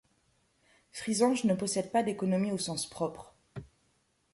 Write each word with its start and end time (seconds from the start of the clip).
Frisange 0.93 1.43
ne 1.45 1.53
possède 1.53 1.91
pas 1.91 2.01
d'économie 2.01 2.51
au 2.51 2.57
sens 2.57 2.89
propre. 2.89 3.35